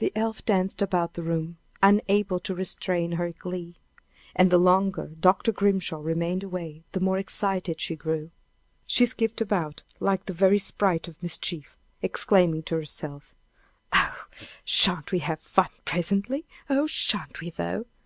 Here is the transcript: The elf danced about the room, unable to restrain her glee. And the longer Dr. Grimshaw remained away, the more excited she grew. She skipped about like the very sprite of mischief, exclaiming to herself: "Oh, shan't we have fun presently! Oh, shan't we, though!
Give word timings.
The 0.00 0.12
elf 0.14 0.44
danced 0.44 0.82
about 0.82 1.14
the 1.14 1.22
room, 1.22 1.56
unable 1.82 2.38
to 2.40 2.54
restrain 2.54 3.12
her 3.12 3.32
glee. 3.32 3.76
And 4.36 4.50
the 4.50 4.58
longer 4.58 5.12
Dr. 5.18 5.50
Grimshaw 5.50 6.00
remained 6.00 6.44
away, 6.44 6.84
the 6.92 7.00
more 7.00 7.16
excited 7.16 7.80
she 7.80 7.96
grew. 7.96 8.32
She 8.86 9.06
skipped 9.06 9.40
about 9.40 9.82
like 9.98 10.26
the 10.26 10.34
very 10.34 10.58
sprite 10.58 11.08
of 11.08 11.22
mischief, 11.22 11.74
exclaiming 12.02 12.64
to 12.64 12.74
herself: 12.74 13.34
"Oh, 13.94 14.26
shan't 14.62 15.10
we 15.10 15.20
have 15.20 15.40
fun 15.40 15.70
presently! 15.86 16.44
Oh, 16.68 16.86
shan't 16.86 17.40
we, 17.40 17.48
though! 17.48 17.86